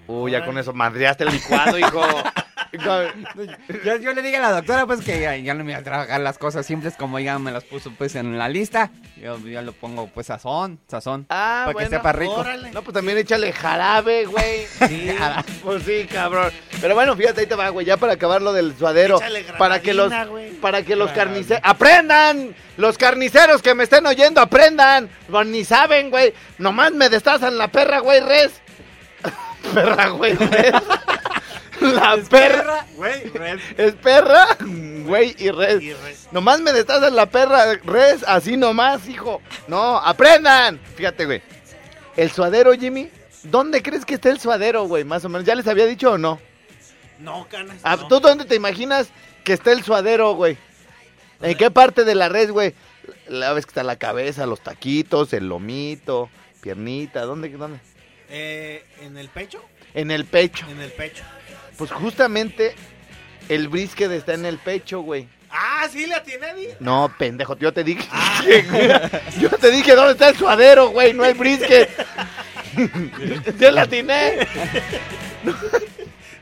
[0.08, 2.02] Uy, ya con eso madreaste el licuado, hijo.
[2.74, 5.84] Yo, yo le dije a la doctora, pues, que ya, ya no me iba a
[5.84, 8.92] trabajar las cosas simples como ella me las puso, pues, en la lista.
[9.16, 11.26] Yo ya lo pongo, pues, sazón, sazón.
[11.30, 12.34] Ah, para bueno, que sepa rico.
[12.34, 12.72] órale.
[12.72, 14.66] No, pues también échale jarabe, güey.
[14.88, 15.10] Sí.
[15.64, 16.52] Pues sí, cabrón.
[16.80, 19.20] Pero bueno, fíjate, ahí te va, güey, ya para acabar lo del suadero.
[19.58, 20.52] Para que los, güey.
[20.54, 21.62] para que los carniceros...
[21.64, 22.56] ¡Aprendan!
[22.78, 25.10] Los carniceros que me estén oyendo, aprendan.
[25.30, 26.34] Pues ni saben, güey.
[26.58, 28.62] Nomás me destazan la perra, güey, res.
[29.74, 30.74] perra, güey, res.
[31.82, 32.86] la perra.
[32.96, 33.60] Güey, red.
[33.78, 35.82] Es perra, güey, y res.
[35.82, 36.28] Y res.
[36.32, 39.42] Nomás me destazan la perra, res, así nomás, hijo.
[39.68, 40.80] No, aprendan.
[40.96, 41.42] Fíjate, güey.
[42.16, 43.10] El suadero, Jimmy.
[43.44, 45.04] ¿Dónde crees que está el suadero, güey?
[45.04, 45.46] Más o menos.
[45.46, 46.40] ¿Ya les había dicho o no?
[47.20, 47.78] No, canas.
[47.84, 48.08] Ah, no.
[48.08, 49.10] ¿Tú dónde te imaginas
[49.44, 50.58] que está el suadero, güey?
[51.42, 52.74] ¿En qué parte de la red, güey?
[53.28, 56.30] La ves que está la cabeza, los taquitos, el lomito,
[56.62, 57.50] piernita, ¿dónde?
[57.50, 57.80] dónde?
[58.30, 59.64] Eh, ¿En el pecho?
[59.94, 60.66] En el pecho.
[60.70, 61.24] En el pecho.
[61.78, 62.76] Pues justamente
[63.50, 65.28] el brisket está en el pecho, güey.
[65.50, 66.48] Ah, sí, la tiene.
[66.80, 68.08] No, pendejo, yo te dije.
[69.40, 71.90] yo te dije dónde está el suadero, güey, no el brisket.
[73.58, 74.48] ya la atiné.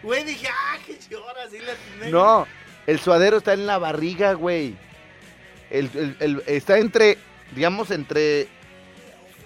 [0.06, 2.12] Güey, dije, ah, qué chora, sí la tiene.
[2.12, 2.48] No,
[2.88, 4.76] el suadero está en la barriga, güey.
[5.70, 7.18] El, el- el- está entre,
[7.56, 8.48] digamos, entre.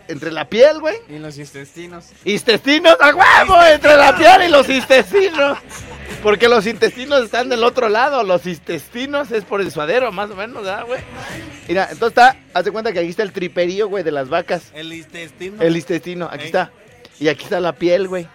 [0.09, 0.97] Entre la piel, güey.
[1.07, 2.07] Y los intestinos.
[2.25, 5.57] Intestinos, a huevo, entre la piel y los intestinos.
[6.23, 8.23] Porque los intestinos están del otro lado.
[8.23, 10.99] Los intestinos es por el suadero, más o menos, ¿verdad, güey?
[11.67, 14.71] Mira, entonces está, haz de cuenta que aquí está el triperío, güey, de las vacas.
[14.73, 15.61] El intestino.
[15.61, 16.71] El intestino, aquí está.
[17.19, 18.27] Y aquí está la piel, güey.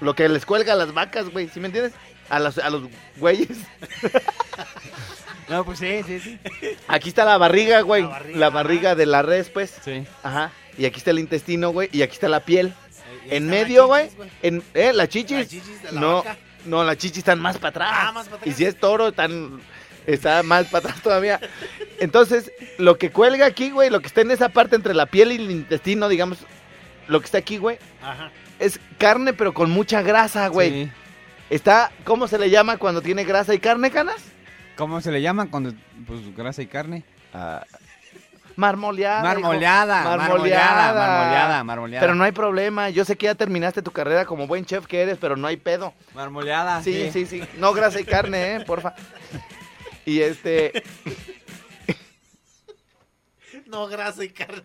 [0.00, 1.92] Lo que les cuelga a las vacas, güey, ¿sí me entiendes?
[2.28, 2.84] A, las- a los
[3.18, 3.58] güeyes.
[5.48, 6.38] No, pues sí, sí, sí.
[6.86, 8.02] Aquí está la barriga, güey.
[8.02, 9.74] La La barriga, barriga, de la res, pues.
[9.84, 10.06] Sí.
[10.22, 10.52] Ajá.
[10.78, 11.88] Y aquí está el intestino, güey.
[11.92, 12.72] Y aquí está la piel.
[13.28, 14.10] En medio, güey.
[14.42, 14.92] En, ¿Eh?
[14.94, 15.38] ¿La chichis?
[15.38, 16.36] Las chichis de la no, vaca.
[16.66, 17.90] no, las chichis están más para atrás.
[17.92, 18.54] Ah, más para atrás.
[18.54, 19.60] Y si es toro, están,
[20.06, 21.40] está más para atrás todavía.
[21.98, 25.32] Entonces, lo que cuelga aquí, güey, lo que está en esa parte entre la piel
[25.32, 26.38] y el intestino, digamos,
[27.10, 28.30] lo que está aquí, güey, Ajá.
[28.58, 30.84] es carne, pero con mucha grasa, güey.
[30.84, 30.90] Sí.
[31.50, 34.22] Está, ¿cómo se le llama cuando tiene grasa y carne, canas?
[34.76, 35.72] ¿Cómo se le llama cuando,
[36.06, 37.02] pues, grasa y carne?
[37.34, 37.64] Ah,
[38.56, 39.22] marmoleada.
[39.22, 42.00] Marmoleada, marmoleada, marmoleada, marmoleada.
[42.06, 42.90] Pero no hay problema.
[42.90, 45.56] Yo sé que ya terminaste tu carrera como buen chef que eres, pero no hay
[45.56, 45.92] pedo.
[46.14, 46.82] Marmoleada.
[46.82, 47.42] Sí, sí, sí.
[47.58, 48.94] No grasa y carne, eh, porfa.
[50.06, 50.82] Y este,
[53.66, 54.62] No, grasa y carne.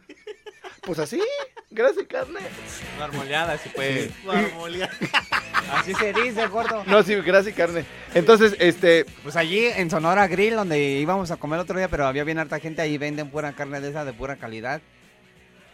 [0.82, 1.22] pues así,
[1.76, 2.40] grasa y carne.
[3.00, 4.10] Marmoleada, sí puede.
[4.26, 4.92] Marmoleada.
[5.74, 6.84] Así se dice, gordo.
[6.88, 7.86] No, sí, grasa y carne.
[8.14, 12.24] Entonces, este, Pues allí en Sonora Grill, donde íbamos a comer otro día, pero había
[12.24, 14.82] bien harta gente, ahí venden pura carne de esa de pura calidad.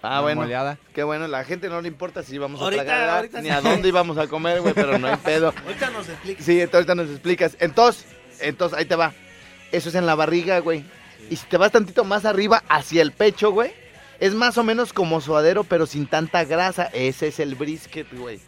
[0.03, 0.41] Ah, bueno.
[0.41, 0.79] moleada.
[0.95, 3.15] Qué bueno, la gente no le importa si vamos a Ahorita- tragar ¿verdad?
[3.17, 3.53] ahorita ni sí.
[3.53, 5.53] a dónde íbamos a comer, güey, pero no hay pedo.
[5.65, 6.41] Ahorita nos explica.
[6.43, 7.55] Sí, entonces ahorita nos explicas.
[7.59, 8.05] Entonces,
[8.39, 9.13] entonces ahí te va.
[9.71, 10.83] Eso es en la barriga, güey.
[11.29, 13.71] Y si te vas tantito más arriba, hacia el pecho, güey,
[14.21, 16.89] es más o menos como suadero, pero sin tanta grasa.
[16.93, 18.39] Ese es el brisket, güey.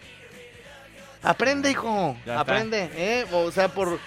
[1.22, 2.16] Aprende, hijo.
[2.26, 2.40] Ya está.
[2.40, 3.26] Aprende, ¿eh?
[3.34, 4.00] O sea, por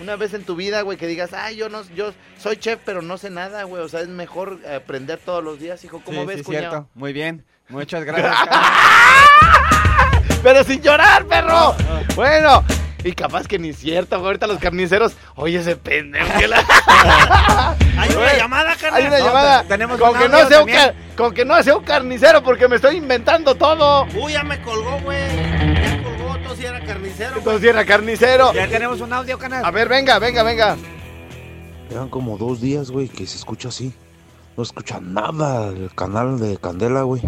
[0.00, 3.00] una vez en tu vida, güey, que digas, ay, yo no, yo soy chef, pero
[3.02, 3.82] no sé nada, güey.
[3.82, 6.00] O sea, es mejor aprender todos los días, hijo.
[6.04, 6.70] ¿Cómo Sí, ves, sí, cuñado?
[6.70, 6.88] cierto.
[6.94, 7.44] Muy bien.
[7.68, 8.36] Muchas gracias.
[10.42, 11.74] Pero sin llorar, perro.
[12.14, 12.62] Bueno,
[13.04, 14.26] y capaz que ni cierto, güey.
[14.28, 16.26] Ahorita los carniceros, oye ese pendejo.
[16.38, 16.64] que la-
[17.98, 19.00] Hay una Güey, llamada, carnal.
[19.02, 19.62] Hay una No, llamada.
[19.62, 21.84] te- tenemos con un que no audio sea un car- con que no sea un
[21.84, 24.06] carnicero porque me estoy inventando todo.
[24.20, 25.36] Uy, ya me colgó, güey.
[25.36, 27.30] Ya colgó, tú sí era carnicero.
[27.30, 27.38] güey.
[27.38, 28.52] Entonces era carnicero.
[28.52, 29.64] ya tenemos un audio, canal.
[29.64, 30.76] A ver, venga, venga, venga.
[31.90, 33.92] Eran como dos días, güey, que se escucha así.
[34.56, 37.20] No escucha nada el canal de Candela, güey.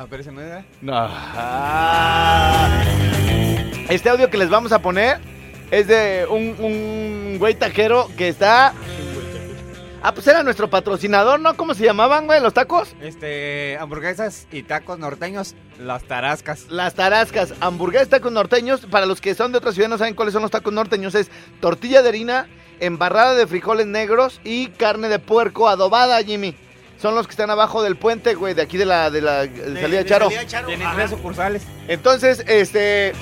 [0.00, 0.64] Ah, pero ese no era.
[0.80, 0.92] No.
[0.94, 2.84] Ah.
[3.88, 5.18] Este audio que les vamos a poner
[5.72, 8.74] es de un, un güey taquero que está.
[10.00, 11.56] Ah, pues era nuestro patrocinador, ¿no?
[11.56, 12.40] ¿Cómo se llamaban, güey?
[12.40, 12.94] ¿Los tacos?
[13.00, 16.66] Este, hamburguesas y tacos norteños, las tarascas.
[16.68, 18.86] Las tarascas, hamburguesas, tacos norteños.
[18.86, 21.16] Para los que son de otra ciudad no saben cuáles son los tacos norteños.
[21.16, 21.28] Es
[21.60, 22.46] tortilla de harina,
[22.78, 26.54] embarrada de frijoles negros y carne de puerco adobada, Jimmy.
[27.00, 29.48] Son los que están abajo del puente, güey, de aquí de la, de la de
[29.48, 30.26] De- salida de Charo.
[30.26, 31.62] salida Charo, Tienen tres sucursales.
[31.86, 33.12] Entonces, este.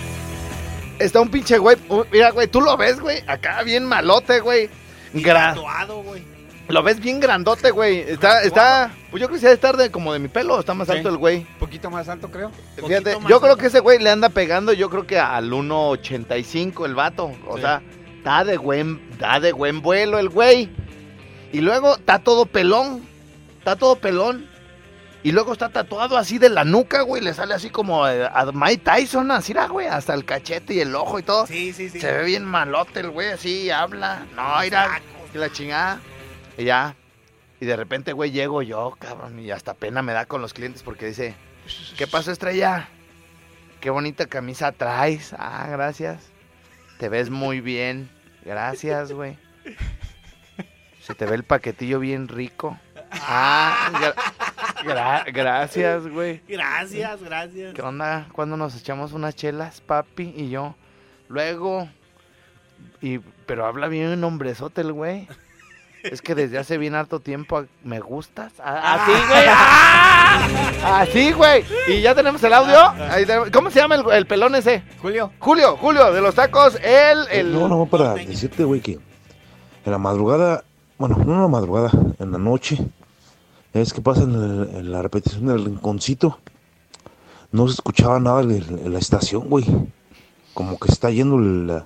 [0.98, 1.76] Está un pinche güey.
[2.10, 3.22] Mira, güey, tú lo ves, güey.
[3.26, 4.70] Acá bien malote, güey.
[5.12, 6.22] Y Gra- tatuado, güey.
[6.68, 7.98] lo ves bien grandote, güey.
[8.00, 8.90] Está, está.
[9.10, 10.58] Pues yo creo que sí ha de estar de, como de mi pelo.
[10.58, 10.94] Está más Sí.
[10.94, 11.38] alto el güey.
[11.40, 12.50] Un poquito más alto, creo.
[12.76, 13.56] Fíjate, yo creo alto.
[13.58, 17.30] que ese güey le anda pegando, yo creo que al 1.85 el vato.
[17.46, 17.60] O Sí.
[17.62, 17.82] sea,
[18.16, 20.70] está de buen, está de buen vuelo el güey.
[21.52, 23.02] Y luego está todo pelón.
[23.66, 24.46] Está todo pelón.
[25.24, 27.20] Y luego está tatuado así de la nuca, güey.
[27.20, 29.88] Le sale así como eh, a Mike Tyson, así, era, güey.
[29.88, 31.48] Hasta el cachete y el ojo y todo.
[31.48, 31.98] Sí, sí, sí.
[31.98, 34.24] Se ve bien malote el güey, así, habla.
[34.36, 35.02] No, mira,
[35.32, 36.00] que la chingada.
[36.56, 36.94] Y ya.
[37.60, 39.40] Y de repente, güey, llego yo, cabrón.
[39.40, 41.34] Y hasta pena me da con los clientes porque dice,
[41.98, 42.88] ¿qué pasó, estrella?
[43.80, 45.34] Qué bonita camisa traes.
[45.36, 46.22] Ah, gracias.
[47.00, 48.08] Te ves muy bien.
[48.44, 49.36] Gracias, güey.
[51.02, 52.78] Se te ve el paquetillo bien rico.
[53.22, 54.14] Ah, gra-
[54.84, 56.40] gra- gracias, güey.
[56.48, 57.74] Gracias, gracias.
[57.74, 58.26] ¿Qué onda?
[58.32, 60.74] ¿Cuándo nos echamos unas chelas, papi y yo?
[61.28, 61.88] Luego.
[63.00, 65.28] Y, pero habla bien hombrezote el güey.
[66.02, 68.52] Es que desde hace bien harto tiempo me gustas.
[68.62, 69.44] Ah, Así, güey.
[69.48, 71.00] ¡Ah!
[71.00, 71.64] Así, güey.
[71.88, 72.78] Y ya tenemos el audio.
[73.10, 74.82] Ahí tenemos- ¿Cómo se llama el, el pelón ese?
[75.02, 75.32] Julio.
[75.40, 76.76] Julio, Julio, de los tacos.
[76.82, 77.52] Él, el.
[77.52, 80.62] No, no, para decirte, güey, que en la madrugada,
[80.98, 82.78] bueno, no en la madrugada, en la noche,
[83.72, 86.38] es que pasa en, la repetición del rinconcito,
[87.52, 89.64] no se escuchaba nada de la, estación, güey.
[90.54, 91.82] Como que está yendo el,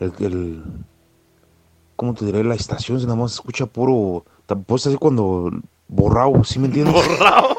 [0.00, 0.62] el,
[1.96, 2.44] ¿cómo te diré?
[2.44, 4.24] La estación, nada más se escucha puro,
[4.66, 5.50] pues así cuando
[5.88, 6.94] borrado, ¿sí me entiendes?
[6.94, 7.56] Borrado.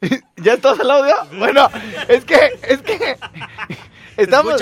[0.42, 1.14] ¿Ya estás el audio?
[1.38, 1.68] Bueno,
[2.08, 3.16] es que, es que
[4.16, 4.60] estamos,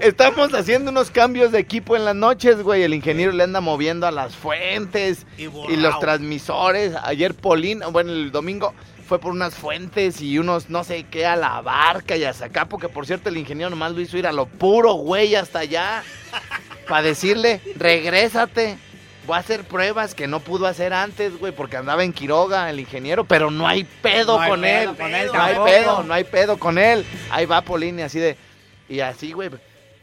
[0.00, 2.82] estamos haciendo unos cambios de equipo en las noches, güey.
[2.82, 6.94] El ingeniero le anda moviendo a las fuentes Y los transmisores.
[7.02, 8.74] Ayer Polín, bueno, el domingo
[9.06, 12.66] fue por unas fuentes y unos no sé qué a la barca y hasta acá,
[12.66, 16.02] porque por cierto el ingeniero nomás lo hizo ir a lo puro, güey, hasta allá.
[16.88, 18.78] Para decirle, regrésate.
[19.26, 22.80] Voy a hacer pruebas que no pudo hacer antes, güey, porque andaba en Quiroga el
[22.80, 24.96] ingeniero, pero no hay pedo No hay con pedo él.
[24.96, 27.04] con él no hay pedo, no hay pedo con él.
[27.30, 28.36] Ahí va Polini así de.
[28.90, 29.50] Y así, güey.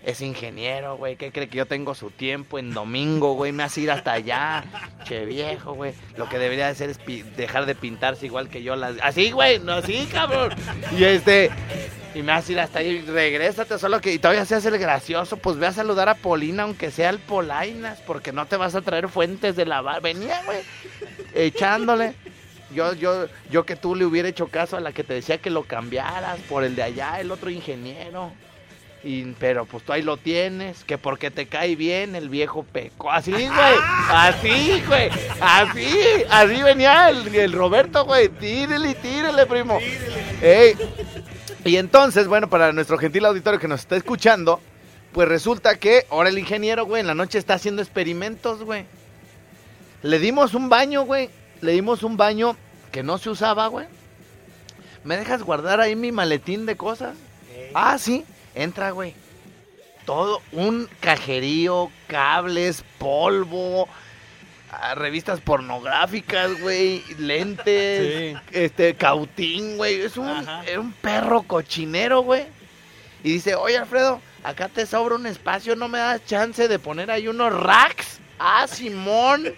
[0.03, 1.17] Es ingeniero, güey.
[1.17, 3.51] ¿Qué cree que yo tengo su tiempo en domingo, güey?
[3.51, 4.63] Me hace ir hasta allá.
[5.03, 5.93] Che viejo, güey.
[6.15, 6.99] Lo que debería hacer es
[7.35, 8.77] dejar de pintarse igual que yo.
[8.77, 8.95] Las...
[9.01, 9.59] Así, güey.
[9.59, 10.53] No, así, cabrón.
[10.97, 11.51] Y este.
[12.15, 13.01] Y me hace ir hasta ahí.
[13.01, 14.17] Regrésate, solo que.
[14.17, 15.35] Todavía se hace el gracioso.
[15.35, 17.99] Pues ve a saludar a Polina, aunque sea el Polainas.
[18.07, 20.01] Porque no te vas a traer fuentes de lavar.
[20.01, 20.59] Venía, güey.
[21.33, 22.13] Echándole.
[22.73, 25.49] Yo, yo, yo que tú le hubiera hecho caso a la que te decía que
[25.49, 28.31] lo cambiaras por el de allá, el otro ingeniero.
[29.07, 33.09] Y, pero pues tú ahí lo tienes, que porque te cae bien el viejo peco.
[33.09, 33.47] Así, güey.
[34.09, 35.09] Así, güey.
[35.39, 35.97] Así.
[36.29, 38.27] Así venía el, el Roberto, güey.
[38.27, 39.79] Tírele, tírele, primo.
[40.41, 40.75] Ey.
[41.63, 44.59] Y entonces, bueno, para nuestro gentil auditorio que nos está escuchando,
[45.13, 48.83] pues resulta que ahora el ingeniero, güey, en la noche está haciendo experimentos, güey.
[50.01, 51.29] Le dimos un baño, güey.
[51.61, 52.57] Le dimos un baño
[52.91, 53.87] que no se usaba, güey.
[55.05, 57.15] ¿Me dejas guardar ahí mi maletín de cosas?
[57.73, 58.25] Ah, sí.
[58.57, 59.13] Entra, güey.
[60.05, 63.87] Todo un cajerío, cables, polvo,
[64.71, 70.01] a revistas pornográficas, güey, lentes, este, cautín, güey.
[70.01, 70.29] Es un,
[70.65, 72.45] era un perro cochinero, güey.
[73.23, 77.11] Y dice, oye, Alfredo, acá te sobra un espacio, ¿no me das chance de poner
[77.11, 78.19] ahí unos racks?
[78.39, 79.53] Ah, Simón.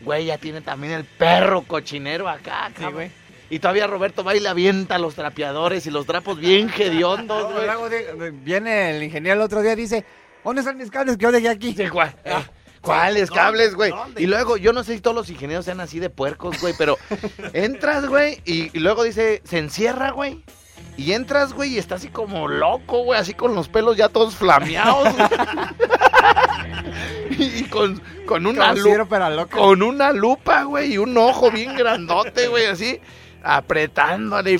[0.00, 3.12] Güey, ya tiene también el perro cochinero acá, cabrón.
[3.50, 8.30] Y todavía Roberto va y le avienta los trapeadores y los trapos bien hediondos, güey.
[8.30, 10.04] Viene el ingeniero el otro día y dice,
[10.44, 11.76] ¿dónde están mis cables que yo dejé aquí?
[11.90, 12.14] ¿cuál?
[12.80, 13.92] ¿Cuáles cables, güey?
[14.16, 16.96] Y luego, yo no sé si todos los ingenieros sean así de puercos, güey, pero
[17.52, 20.42] entras, güey, y, y luego dice, se encierra, güey.
[20.96, 24.34] Y entras, güey, y está así como loco, güey, así con los pelos ya todos
[24.36, 25.08] flameados.
[27.30, 29.46] y y con, con una lupa.
[29.48, 33.00] Con una lupa, güey, y un ojo bien grandote, güey, así,
[33.42, 34.58] apretándole.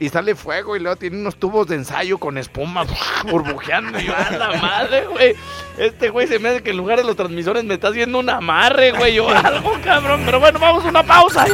[0.00, 2.84] Y, sale fuego, y luego tiene unos tubos de ensayo con espuma
[3.30, 3.98] burbujeando.
[3.98, 5.34] Y yo, a la madre, güey.
[5.76, 8.30] Este güey se me hace que en lugar de los transmisores me está haciendo un
[8.30, 9.14] amarre, güey.
[9.14, 10.22] Yo, algo, cabrón.
[10.24, 11.46] Pero bueno, vamos a una pausa.
[11.46, 11.50] Y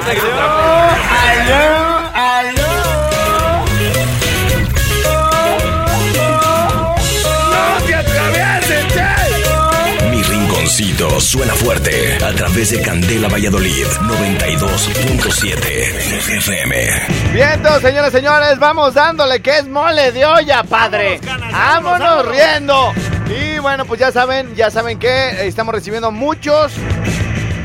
[2.57, 3.04] ¡No
[10.67, 15.59] Suena fuerte a través de Candela Valladolid 92.7
[16.29, 16.75] FM.
[17.35, 21.21] Vientos, señoras y señores, vamos dándole que es mole de olla, padre.
[21.53, 22.95] Vámonos, riendo.
[23.29, 26.73] Y bueno, pues ya saben, ya saben que estamos recibiendo muchos,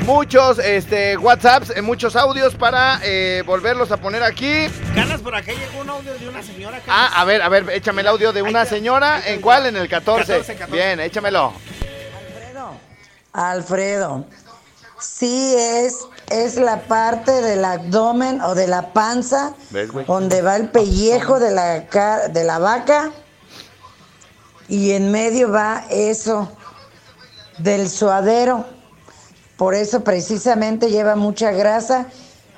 [0.06, 4.68] muchos este, WhatsApps, eh, muchos audios para eh, volverlos a poner aquí.
[4.94, 6.82] Canas, por acá llegó un audio de una señora.
[6.82, 7.12] Canas.
[7.14, 9.22] Ah, a ver, a ver, échame el audio de una señora.
[9.26, 9.68] ¿En cuál?
[9.68, 10.34] En el 14.
[10.34, 10.76] 14, 14.
[10.76, 11.54] Bien, échamelo.
[13.34, 14.26] Alfredo,
[15.00, 15.98] sí es,
[16.30, 19.54] es la parte del abdomen o de la panza
[20.08, 21.80] donde va el pellejo de la,
[22.30, 23.12] de la vaca
[24.68, 26.52] y en medio va eso
[27.60, 28.66] del suadero.
[29.58, 32.06] Por eso precisamente lleva mucha grasa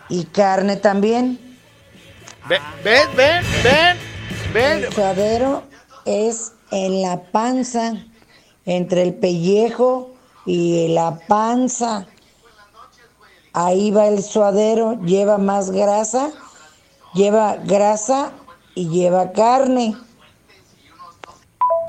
[0.09, 1.57] y carne también.
[2.47, 3.97] Ve- ¿Ven, ven, ven,
[4.53, 4.84] ven?
[4.86, 5.63] El suadero
[6.05, 7.93] es en la panza,
[8.65, 10.11] entre el pellejo
[10.46, 12.08] y la panza.
[13.54, 16.32] Ahí va el suadero, lleva más grasa,
[17.14, 18.32] lleva grasa
[18.76, 19.96] y lleva carne.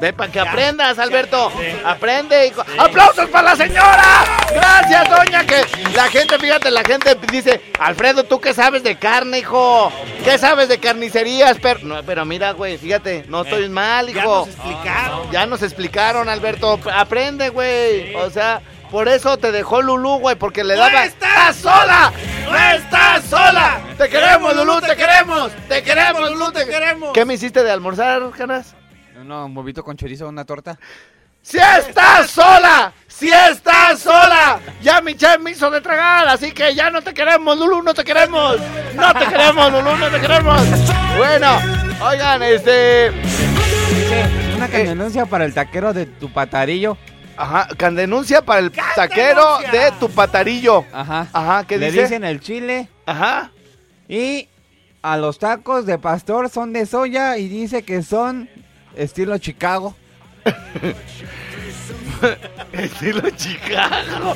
[0.02, 1.52] Ve para que aprendas, Alberto.
[1.84, 2.48] Aprende.
[2.48, 2.64] hijo.
[2.76, 4.24] ¡Aplausos para la señora!
[4.52, 5.46] Gracias, doña.
[5.46, 9.92] Que la gente, fíjate, la gente dice, Alfredo, ¿tú qué sabes de carne, hijo?
[10.24, 11.56] ¿Qué sabes de carnicerías?
[11.62, 14.38] Pero, no, pero mira, güey, fíjate, no estoy mal, Ya hijo.
[14.44, 15.30] nos explicaron.
[15.30, 16.80] Ya nos explicaron, Alberto.
[16.92, 18.12] Aprende, güey.
[18.16, 21.04] O sea, por eso te dejó Lulú, güey, porque le ¡No daba...
[21.04, 22.12] estás sola!
[22.50, 23.80] ¡No estás sola!
[23.96, 24.80] ¡Te queremos, Lulú!
[24.80, 25.52] ¡Te queremos!
[25.68, 26.50] ¡Te queremos, Lulú!
[26.50, 27.12] ¡Te queremos!
[27.12, 28.74] ¿Qué me hiciste de almorzar, Canas?
[29.24, 30.78] No, un huevito con chorizo, una torta.
[31.42, 32.92] ¡Si estás sola!
[33.08, 34.60] ¡Si estás sola!
[34.80, 37.94] Ya mi chef me hizo de tragar, así que ya no te queremos, Lulu, no
[37.94, 38.58] te queremos.
[38.94, 40.62] No te queremos, Lulu, no te queremos.
[41.16, 41.58] Bueno,
[42.00, 43.10] oigan, este...
[44.56, 46.96] Una denuncia para el taquero de tu patarillo.
[47.36, 50.84] Ajá, can denuncia para el taquero de tu patarillo.
[50.92, 51.26] Ajá.
[51.32, 52.02] Ajá, ¿qué Le dice?
[52.02, 52.88] dicen el chile.
[53.06, 53.50] Ajá.
[54.08, 54.48] Y
[55.02, 58.48] a los tacos de pastor son de soya y dice que son
[58.96, 59.94] estilo Chicago.
[62.72, 64.34] Estilo Chicago.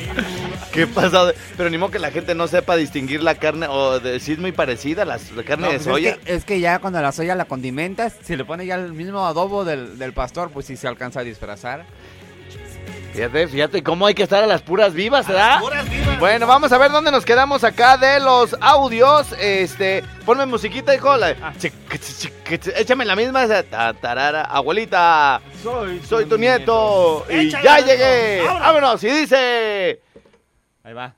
[0.72, 1.32] ¿Qué pasa?
[1.56, 4.38] Pero ni modo que la gente no sepa distinguir la carne o de, si es
[4.38, 6.10] muy parecida la, la carne No, de pues soya.
[6.10, 8.92] Es que, es que ya cuando la soya la condimentas, si le pones ya el
[8.92, 11.86] mismo adobo del, del pastor, pues sí se alcanza a disfrazar.
[13.16, 15.52] Fíjate, fíjate cómo hay que estar a las puras vivas, ¿verdad?
[15.54, 16.18] las puras vivas.
[16.18, 19.32] Bueno, vamos a ver dónde nos quedamos acá de los audios.
[19.40, 21.16] Este, ponme musiquita, hijo.
[21.16, 21.72] la- chic,
[22.76, 23.44] échame la misma.
[23.44, 27.24] esa, ta, tarara, abuelita, Soy, soy tu nieto.
[27.30, 28.42] Y Échale, ya llegué.
[28.42, 28.60] Vámonos.
[28.66, 29.04] Vámonos.
[29.04, 30.02] Y dice,
[30.84, 31.14] Ahí va.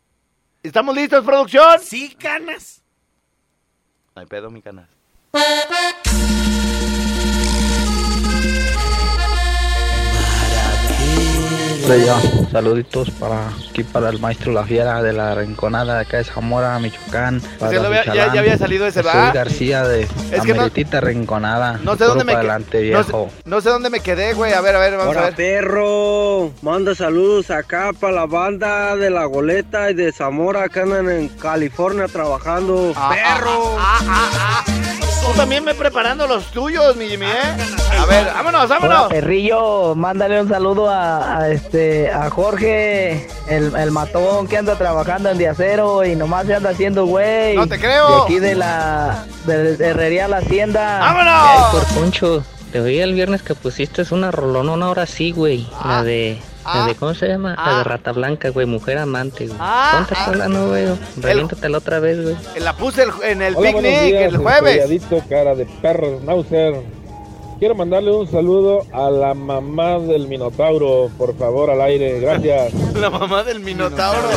[0.62, 1.80] ¿estamos listos, producción?
[1.82, 2.80] Sí, canas.
[4.14, 4.62] Ay, pedo, mi
[12.52, 16.78] saluditos para aquí para el maestro La Fiera de la Rinconada de acá de Zamora,
[16.78, 17.40] Michoacán.
[17.58, 19.34] Para ya había- ya- ya había salido ese, Soy ¿verdad?
[19.34, 21.80] García de la que no- Rinconada.
[21.82, 23.30] No sé dónde me adelante, No sé, viejo.
[23.46, 24.52] no sé dónde me quedé, güey.
[24.52, 25.34] A ver, a ver, vamos a ver.
[25.34, 31.08] perro, manda saludos acá para la banda de La Goleta y de Zamora que andan
[31.10, 32.92] en California trabajando.
[33.10, 33.76] perro.
[35.28, 37.56] Tú también me preparando los tuyos, mi Jimmy, ¿eh?
[38.00, 39.08] A ver, vámonos, Hola, vámonos.
[39.08, 45.30] perrillo, mándale un saludo a, a este a Jorge, el, el matón que anda trabajando
[45.30, 47.56] en Diacero y nomás se anda haciendo güey.
[47.56, 48.08] No te creo.
[48.16, 50.98] De aquí de la de, de Herrería La Hacienda.
[51.00, 51.72] ¡Vámonos!
[51.72, 55.66] Por Poncho, te oí el viernes que pusiste una rolonona ahora sí, güey.
[55.78, 55.96] Ah.
[55.98, 56.80] La de Ah.
[56.80, 57.50] La de, ¿cómo se llama?
[57.54, 57.78] La Ah.
[57.78, 59.58] de Rata Blanca, güey, mujer amante, güey.
[59.60, 60.30] Ah, ¿Cuánto estás ah.
[60.30, 60.86] hablando, güey?
[61.16, 62.36] Reviéntatela otra vez, güey.
[62.60, 65.02] La puse el- en el Hola, picnic días, el jueves.
[65.28, 66.74] cara de perro, Schnauzer.
[67.58, 72.20] Quiero mandarle un saludo a la mamá del Minotauro, por favor, al aire.
[72.20, 72.72] Gracias.
[72.94, 74.28] La mamá del Minotauro.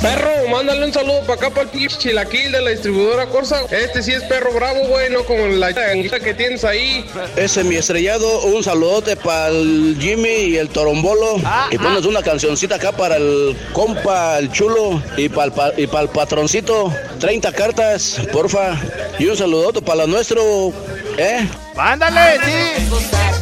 [0.00, 3.62] Perro, mándale un saludo para acá para el pinche chilaquil de la distribuidora Corsa.
[3.70, 7.06] Este sí es perro bravo, güey, no como la que tienes ahí.
[7.36, 11.36] Ese es mi estrellado, un saludote para el Jimmy y el Torombolo.
[11.70, 16.02] y pones una cancioncita acá para el compa, el chulo, y para el, y para
[16.02, 16.92] el patroncito.
[17.20, 18.78] 30 cartas, porfa.
[19.18, 20.72] Y un saludote para lo nuestro,
[21.18, 21.48] ¿eh?
[21.76, 22.88] Mándale, sí.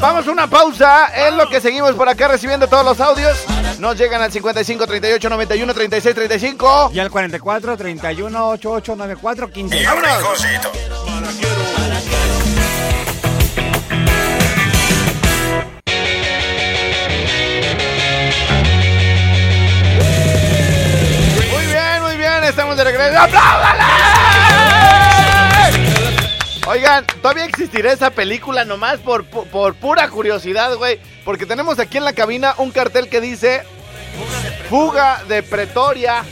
[0.01, 1.07] Vamos a una pausa.
[1.15, 3.39] Es lo que seguimos por acá recibiendo todos los audios.
[3.79, 6.91] Nos llegan al 55 38 91 36 35.
[6.95, 9.85] Y al 44 31 88 94 15.
[9.85, 10.47] ¡Vámonos!
[21.53, 22.45] Muy bien, muy bien.
[22.45, 23.19] Estamos de regreso.
[23.19, 23.82] ¡Apláudale!
[26.67, 31.01] Oigan, todavía existirá esa película nomás por, por pura curiosidad, güey.
[31.25, 33.63] Porque tenemos aquí en la cabina un cartel que dice
[34.69, 36.25] Fuga de Pretoria.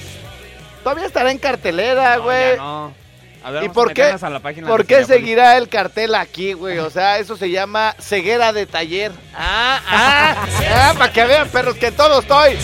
[0.85, 2.57] Todavía estará en cartelera, güey.
[2.57, 2.95] No.
[3.43, 6.53] A ver, ¿Y por qué, meternos a la página por qué seguirá el cartel aquí,
[6.53, 6.79] güey?
[6.79, 9.13] O sea, eso se llama ceguera de taller.
[9.35, 12.57] Ah, ah, ah, para que vean, perros, que todo estoy.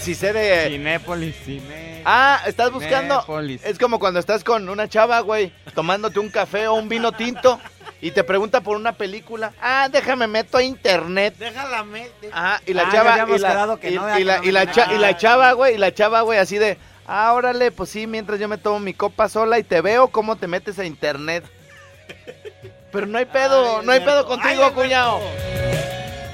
[0.00, 0.68] Si sé de...
[0.70, 1.81] Cinépolis, cine.
[2.04, 3.24] Ah, estás buscando.
[3.64, 7.60] Es como cuando estás con una chava, güey, tomándote un café o un vino tinto
[8.00, 9.52] y te pregunta por una película.
[9.60, 11.34] Ah, déjame meto a internet.
[11.38, 12.30] Déjala mete.
[12.32, 14.48] Ah, y la Ah, chava y la, que y- no, ya y la- que no
[14.48, 17.32] y la me- cha- y la chava, güey, y la chava, güey, así de, ah,
[17.32, 20.46] órale, pues sí, mientras yo me tomo mi copa sola y te veo cómo te
[20.48, 21.44] metes a internet.
[22.90, 25.20] Pero no hay pedo, no hay pedo contigo, cuñado.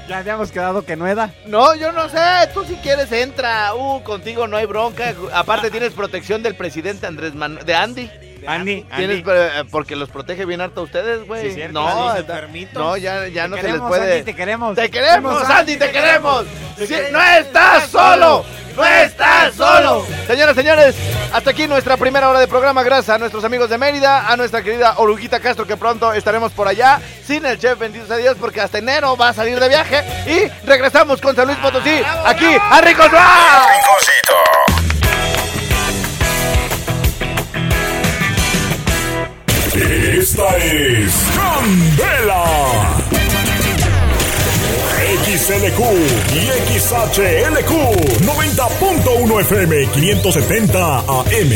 [0.09, 1.31] Ya habíamos quedado que no era.
[1.45, 2.17] No, yo no sé,
[2.53, 3.75] tú si quieres entra.
[3.75, 5.13] Uh, contigo no hay bronca.
[5.33, 8.09] Aparte tienes protección del presidente Andrés Manuel, de Andy.
[8.47, 9.31] Andy, Tienes, Andy.
[9.35, 11.53] eh, porque los protege bien harto a ustedes, güey.
[11.53, 12.15] Sí, no,
[12.73, 14.13] no, ya, ya Te no se les queremos, puede.
[14.13, 14.75] Andy, te queremos.
[14.75, 16.45] Te queremos, Queremos, Andy, te queremos.
[16.77, 17.11] te Sí, queremos.
[17.11, 18.45] no estás solo,
[18.75, 20.05] no estás solo.
[20.27, 20.95] Señoras, señores,
[21.33, 22.83] hasta aquí nuestra primera hora de programa.
[22.83, 26.67] Gracias a nuestros amigos de Mérida, a nuestra querida Oruguita Castro, que pronto estaremos por
[26.67, 26.99] allá.
[27.25, 30.03] Sin el chef, bendito sea Dios, porque hasta enero va a salir de viaje.
[30.25, 33.07] Y regresamos con San Luis Potosí, aquí a Ricos.
[40.19, 43.08] Esta es Candela.
[45.49, 45.81] XLQ
[46.35, 46.45] y
[46.77, 47.71] XHLQ
[48.21, 51.51] 90.1 FM 570 AM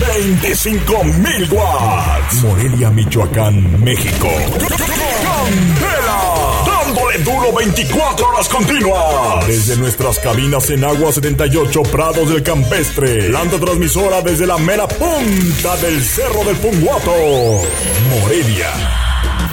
[0.00, 2.42] 25.000 watts.
[2.42, 4.26] Morelia, Michoacán, México.
[5.22, 9.46] Candela dándole duro 24 horas continuas.
[9.46, 13.28] Desde nuestras cabinas en Agua 78 Prados del Campestre.
[13.28, 17.12] Planta transmisora desde la mera punta del Cerro del Punguato.
[18.10, 19.09] Morelia